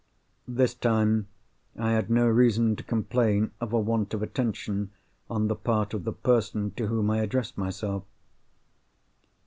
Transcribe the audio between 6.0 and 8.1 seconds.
the person to whom I addressed myself.